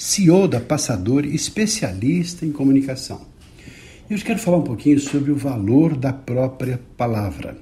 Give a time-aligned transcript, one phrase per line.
[0.00, 3.22] CEO da Passador, especialista em comunicação.
[4.08, 7.58] E hoje quero falar um pouquinho sobre o valor da própria palavra.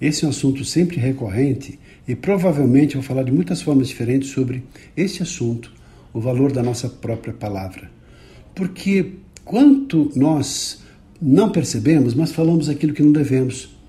[0.00, 4.64] Esse é um assunto sempre recorrente e provavelmente vou falar de muitas formas diferentes sobre
[4.96, 5.72] esse assunto,
[6.12, 7.88] o valor da nossa própria palavra.
[8.52, 9.12] Porque
[9.44, 10.82] quanto nós
[11.22, 13.79] não percebemos, mas falamos aquilo que não devemos.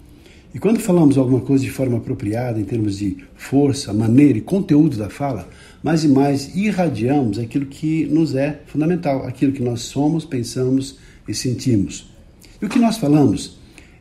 [0.54, 4.98] E quando falamos alguma coisa de forma apropriada, em termos de força, maneira e conteúdo
[4.98, 5.48] da fala,
[5.82, 11.34] mais e mais irradiamos aquilo que nos é fundamental, aquilo que nós somos, pensamos e
[11.34, 12.12] sentimos.
[12.62, 13.60] E o que nós falamos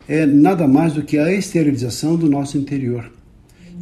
[0.08, 3.10] é nada mais do que a exteriorização do nosso interior.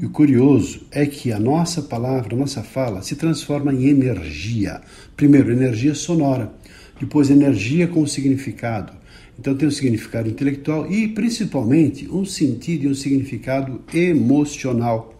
[0.01, 4.81] E o curioso é que a nossa palavra, a nossa fala, se transforma em energia.
[5.17, 6.53] Primeiro, energia sonora,
[7.01, 8.93] depois, energia com significado,
[9.39, 15.15] então tem um significado intelectual e principalmente um sentido e um significado emocional.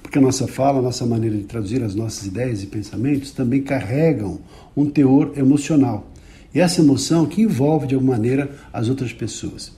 [0.00, 3.62] Porque a nossa fala, a nossa maneira de traduzir as nossas ideias e pensamentos também
[3.62, 4.38] carregam
[4.76, 6.08] um teor emocional.
[6.54, 9.72] E essa emoção que envolve de alguma maneira as outras pessoas.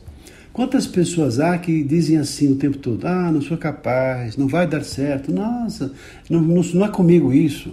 [0.52, 4.66] Quantas pessoas há que dizem assim o tempo todo: ah, não sou capaz, não vai
[4.66, 5.92] dar certo, nossa,
[6.28, 7.72] não, não, não é comigo isso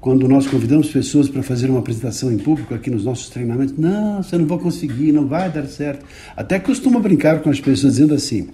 [0.00, 4.22] quando nós convidamos pessoas para fazer uma apresentação em público aqui nos nossos treinamentos, não,
[4.22, 6.04] você não vai conseguir, não vai dar certo.
[6.34, 8.48] Até costumo brincar com as pessoas dizendo assim: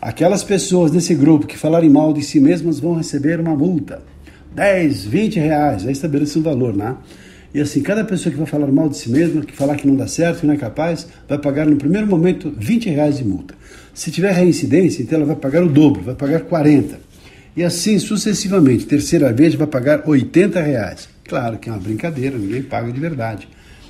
[0.00, 4.02] aquelas pessoas desse grupo que falarem mal de si mesmas vão receber uma multa,
[4.54, 6.96] 10, 20 reais, aí estabelece um valor, né?
[7.52, 9.96] E assim, cada pessoa que vai falar mal de si mesma, que falar que não
[9.96, 13.54] dá certo, que não é capaz, vai pagar no primeiro momento 20 reais de multa.
[13.94, 17.06] Se tiver reincidência, então ela vai pagar o dobro, vai pagar 40.
[17.56, 18.84] E assim sucessivamente.
[18.84, 21.08] Terceira vez vai pagar 80 reais.
[21.24, 23.48] Claro que é uma brincadeira, ninguém paga de verdade.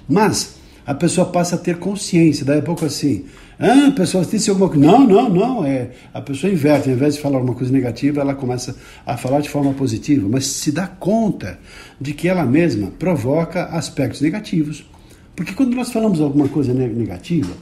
[0.09, 0.56] Mas
[0.87, 3.25] a pessoa passa a ter consciência, daí a pouco assim,
[3.59, 4.87] ah, a pessoa disse alguma coisa.
[4.87, 5.66] Não, não, não.
[5.66, 9.41] É, a pessoa inverte, ao invés de falar uma coisa negativa, ela começa a falar
[9.41, 11.59] de forma positiva, mas se dá conta
[12.00, 14.88] de que ela mesma provoca aspectos negativos.
[15.34, 17.53] Porque quando nós falamos alguma coisa negativa,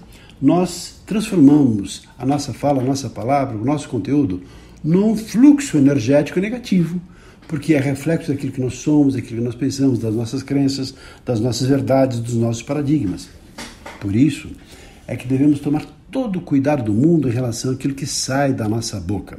[0.41, 4.43] nós transformamos a nossa fala, a nossa palavra, o nosso conteúdo
[4.84, 7.00] num fluxo energético negativo,
[7.49, 11.41] porque é reflexo daquilo que nós somos, daquilo que nós pensamos, das nossas crenças, das
[11.41, 13.28] nossas verdades, dos nossos paradigmas.
[14.00, 14.50] Por isso
[15.06, 18.69] é que devemos tomar todo o cuidado do mundo em relação àquilo que sai da
[18.69, 19.39] nossa boca.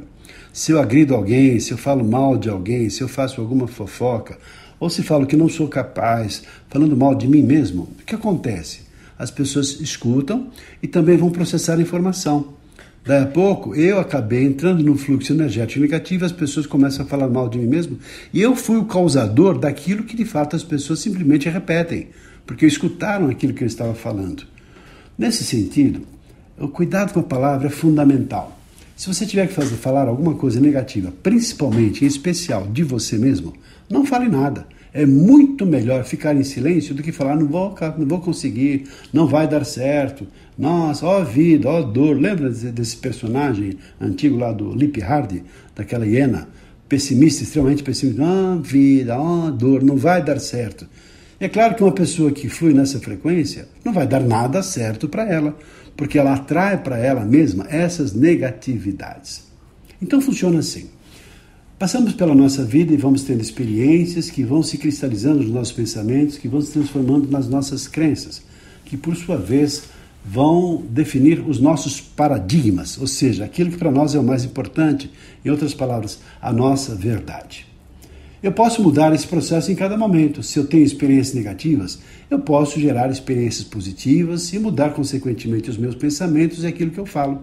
[0.52, 4.38] Se eu agrido alguém, se eu falo mal de alguém, se eu faço alguma fofoca,
[4.80, 8.80] ou se falo que não sou capaz, falando mal de mim mesmo, o que acontece?
[9.18, 10.50] As pessoas escutam
[10.82, 12.55] e também vão processar a informação.
[13.06, 17.28] Daí a pouco eu acabei entrando no fluxo energético negativo, as pessoas começam a falar
[17.28, 17.98] mal de mim mesmo,
[18.34, 22.08] e eu fui o causador daquilo que de fato as pessoas simplesmente repetem,
[22.44, 24.42] porque escutaram aquilo que eu estava falando.
[25.16, 26.02] Nesse sentido,
[26.58, 28.58] o cuidado com a palavra é fundamental.
[28.96, 33.52] Se você tiver que fazer falar alguma coisa negativa, principalmente em especial de você mesmo,
[33.88, 34.66] não fale nada.
[34.96, 39.26] É muito melhor ficar em silêncio do que falar não vou, não vou conseguir, não
[39.26, 40.26] vai dar certo.
[40.56, 42.18] Nossa, ó vida, ó dor.
[42.18, 46.48] Lembra desse personagem antigo lá do Lip Hardy, daquela hiena?
[46.88, 48.22] Pessimista, extremamente pessimista.
[48.24, 50.88] Ah, vida, ó dor, não vai dar certo.
[51.38, 55.30] É claro que uma pessoa que flui nessa frequência não vai dar nada certo para
[55.30, 55.54] ela,
[55.94, 59.44] porque ela atrai para ela mesma essas negatividades.
[60.00, 60.95] Então funciona assim.
[61.78, 66.38] Passamos pela nossa vida e vamos tendo experiências que vão se cristalizando nos nossos pensamentos,
[66.38, 68.42] que vão se transformando nas nossas crenças,
[68.86, 69.82] que por sua vez
[70.24, 75.10] vão definir os nossos paradigmas, ou seja, aquilo que para nós é o mais importante,
[75.44, 77.66] em outras palavras, a nossa verdade.
[78.42, 80.42] Eu posso mudar esse processo em cada momento.
[80.42, 81.98] Se eu tenho experiências negativas,
[82.30, 87.06] eu posso gerar experiências positivas e mudar consequentemente os meus pensamentos e aquilo que eu
[87.06, 87.42] falo.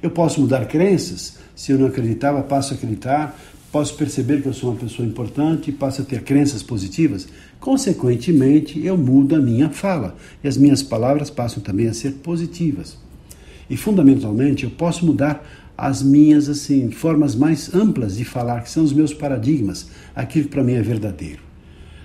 [0.00, 1.38] Eu posso mudar crenças.
[1.54, 3.36] Se eu não acreditava, passo a acreditar
[3.72, 7.28] posso perceber que eu sou uma pessoa importante, passo a ter crenças positivas,
[7.60, 12.96] consequentemente eu mudo a minha fala e as minhas palavras passam também a ser positivas.
[13.68, 15.44] E fundamentalmente eu posso mudar
[15.76, 20.50] as minhas assim formas mais amplas de falar, que são os meus paradigmas, aquilo que
[20.50, 21.44] para mim é verdadeiro.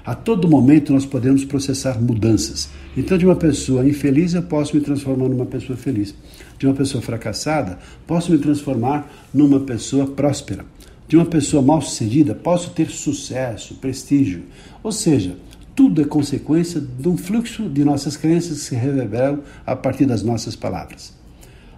[0.04, 2.70] A todo momento nós podemos processar mudanças.
[2.98, 6.16] Então, de uma pessoa infeliz, eu posso me transformar numa pessoa feliz.
[6.58, 7.78] De uma pessoa fracassada,
[8.08, 10.66] posso me transformar numa pessoa próspera
[11.12, 14.44] de uma pessoa mal sucedida posso ter sucesso, prestígio.
[14.82, 15.36] Ou seja,
[15.76, 20.24] tudo é consequência de um fluxo de nossas crenças que se reverberam a partir das
[20.24, 21.14] nossas palavras.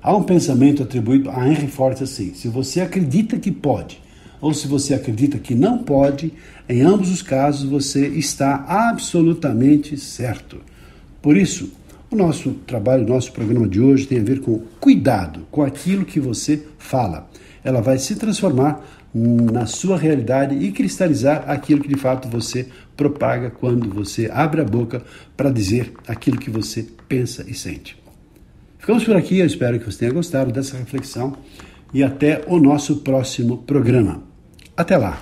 [0.03, 3.99] Há um pensamento atribuído a Henry Ford assim: se você acredita que pode,
[4.39, 6.31] ou se você acredita que não pode,
[6.69, 10.57] em ambos os casos você está absolutamente certo.
[11.23, 11.71] Por isso,
[12.13, 16.05] o nosso trabalho, o nosso programa de hoje tem a ver com cuidado com aquilo
[16.05, 17.29] que você fala.
[17.63, 23.49] Ela vai se transformar na sua realidade e cristalizar aquilo que de fato você propaga
[23.49, 25.03] quando você abre a boca
[25.35, 28.01] para dizer aquilo que você pensa e sente.
[28.77, 31.37] Ficamos por aqui, eu espero que você tenha gostado dessa reflexão
[31.93, 34.23] e até o nosso próximo programa.
[34.75, 35.21] Até lá!